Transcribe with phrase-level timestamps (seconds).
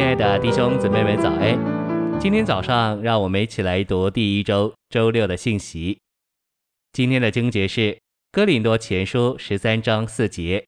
[0.00, 2.18] 亲爱的弟兄姊妹们，早安！
[2.18, 6.00] 今天早上，让我们一起来读第一周周六的信息。
[6.90, 7.80] 今天的经节是
[8.32, 10.64] 《哥林多前书》十三章四节：“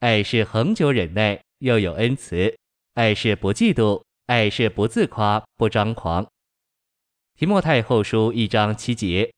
[0.00, 2.54] 爱是恒久忍耐，又有恩慈；
[2.94, 6.24] 爱是不嫉妒，爱是不自夸，不张狂。”
[7.38, 9.30] 《提摩太后书》一章七节：“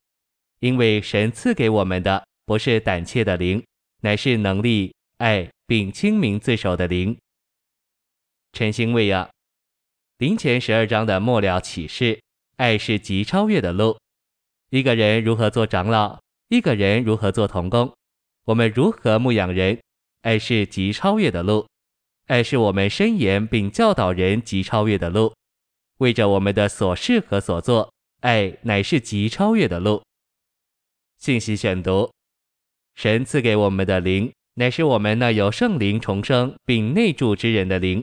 [0.62, 3.60] 因为神赐给我们的不是胆怯的灵，
[4.02, 7.18] 乃是能力、爱并清明自守的灵。”
[8.56, 9.28] 晨星喂养，
[10.16, 12.18] 林前十二章的末了启示，
[12.56, 13.98] 爱是极超越的路。
[14.70, 17.94] 一个人如何做长老，一个人如何做童工，
[18.46, 19.78] 我们如何牧养人，
[20.22, 21.66] 爱是极超越的路。
[22.28, 25.34] 爱是我们申言并教导人极超越的路。
[25.98, 30.02] 为着我们的所事和所做，爱乃是极超越的路。
[31.18, 32.10] 信息选读：
[32.94, 38.02] 神赐给我们的灵，乃是我们那有圣灵重生并内住之人的灵。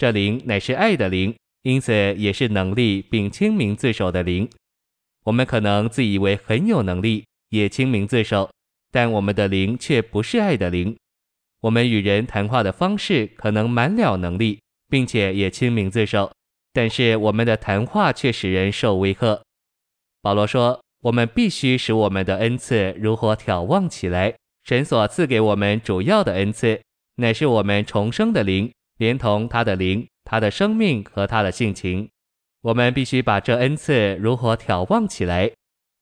[0.00, 4.48] 这灵乃是爱的灵，因此也是能力并清明自守的灵。
[5.24, 8.50] 我们可能自以为很有能力，也清明自守，
[8.90, 10.96] 但我们的灵却不是爱的灵。
[11.60, 16.32] 我们与人谈话的方式可能满了能力，并且也清明自守，
[16.72, 19.42] 但是我们的谈话却使人受威吓。
[20.22, 24.34] 保罗说，我们必须使我们的恩赐如火挑旺起来。
[24.64, 26.80] 神所赐给我们主要的恩赐，
[27.16, 28.72] 乃是我们重生的灵。
[29.00, 32.10] 连同他的灵、他的生命和他的性情，
[32.60, 35.50] 我们必须把这恩赐如何眺望起来。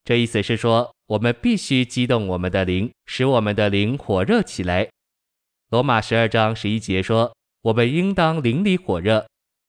[0.04, 4.88] 这意思是说，我们必须激动我们的灵，使我们的灵火热起来。
[5.70, 7.32] 罗马十二章十一节说，
[7.62, 9.28] 我们应当灵里火热。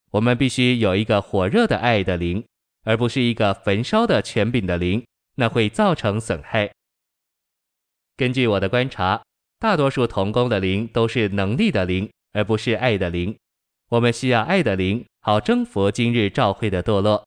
[0.09, 2.43] 我们必须有一个火热的爱的灵，
[2.83, 6.71] 而不是一个焚烧的权柄的灵，那会造成损害。
[8.17, 9.21] 根据我的观察，
[9.59, 12.09] 大多数童工的灵都是能力的灵。
[12.33, 13.37] 而不是爱的灵，
[13.89, 17.25] 我们需要爱的灵，好征服今日教会的堕落。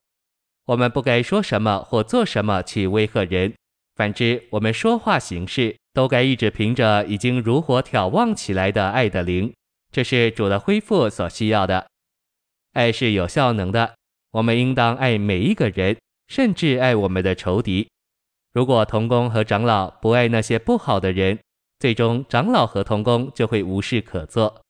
[0.66, 3.52] 我们不该说什么或做什么去威吓人，
[3.96, 9.52] 反之，我们说话行事都该一直凭着已经如火挑旺起来的爱的灵。
[9.90, 11.86] 这是主的恢复所需要的。
[12.72, 13.94] 爱是有效能的，
[14.30, 15.98] 我们应当爱每一个人，
[16.28, 17.88] 甚至爱我们的仇敌。
[18.52, 21.38] 如果童工和长老不爱那些不好的人，
[21.78, 24.62] 最终长老和童工就会无事可做。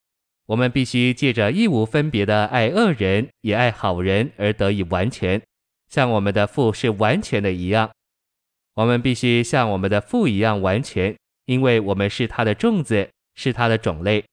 [0.47, 5.41] 我们必须借着义无分别的爱恶人，也爱好人而得以完全，
[5.89, 7.91] 像我们的父是完全的一样。
[8.75, 14.25] 我们必须像我们的父一样完全，因为我们是他的种子，是他的种类。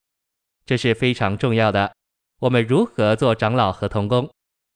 [0.66, 1.94] 这是非常重要的。
[2.40, 4.30] 我们如何做长老和同工，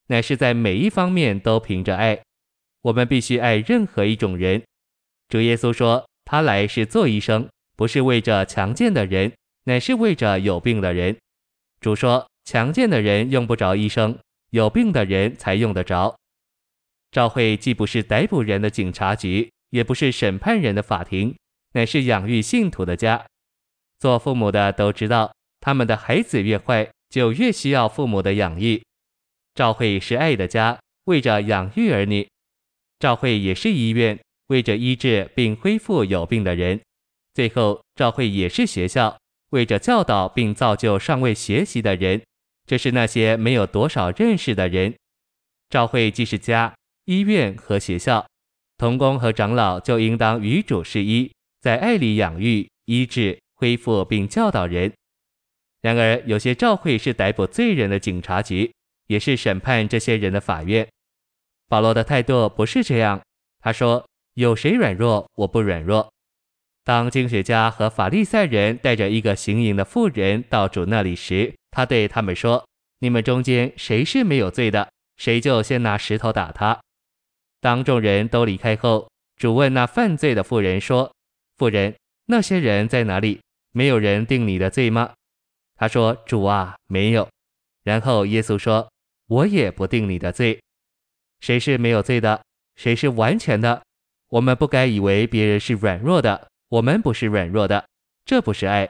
[0.08, 2.22] 乃是在每一方面都凭着爱。
[2.82, 4.62] 我们必须爱任何一种人。
[5.30, 9.32] 主耶稣说，他来是做医生，不是为着强健的人，
[9.64, 11.18] 乃是为着有病的人。
[11.84, 14.18] 主说：“强健的人用不着医生，
[14.52, 16.16] 有病的人才用得着。
[17.12, 21.36] 赵会既不是逮捕人的警察局，也不是审判人的法庭，
[21.74, 23.26] 乃是养育信徒的家。
[24.00, 28.82] 做父母的都知道，他们的孩子越坏，就越需要父母的养育。
[29.54, 32.26] 赵会是爱的家，为着养育儿女；
[32.98, 34.18] 赵会也是医院，
[34.48, 36.80] 为着医治并恢复有病的人。
[37.34, 39.18] 最后，赵会也是学校。”
[39.54, 42.24] 为着教导并造就尚未学习的人，
[42.66, 44.96] 这是那些没有多少认识的人。
[45.70, 46.74] 教会既是家、
[47.06, 48.26] 医院和学校，
[48.80, 51.32] 童工和长老就应当与主是一，
[51.62, 54.92] 在爱里养育、医治、恢复并教导人。
[55.82, 58.74] 然而，有些教会是逮捕罪人的警察局，
[59.06, 60.88] 也是审判这些人的法院。
[61.68, 63.22] 保罗的态度不是这样，
[63.60, 64.04] 他说
[64.34, 66.12] ：“有谁软弱，我不软弱。”
[66.86, 72.68] 当经学家和法利赛人带着一个行淫的妇人到主那里时，他对他们说
[73.00, 76.78] ：“你们中间谁是没有罪的，谁就先拿石头打他。”
[77.62, 81.10] 当众人都离开后，主问那犯罪的妇人说
[81.58, 81.96] ：“妇人，
[82.26, 83.40] 那些人在哪里？
[83.72, 85.14] 没有人定你的罪吗？”
[85.80, 87.30] 他说：“主啊，没有。”
[87.86, 88.92] 然后耶稣说
[89.28, 90.60] ：“我也不定你的罪。
[91.40, 92.42] 谁是没有罪的？
[92.76, 93.82] 谁是完全的？
[94.28, 97.86] 我们不该以为别人是软弱的。”我们不是软弱的，
[98.26, 98.90] 这不是爱。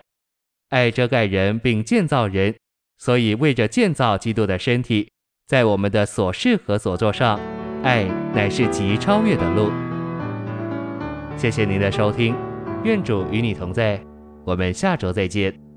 [0.69, 2.55] 爱遮盖人并建造人，
[2.97, 5.11] 所以为着建造基督的身体，
[5.47, 7.37] 在我们的所事和所作上，
[7.83, 9.69] 爱乃是极超越的路。
[11.35, 12.33] 谢谢您的收听，
[12.85, 14.01] 愿主与你同在，
[14.45, 15.72] 我们下周再见。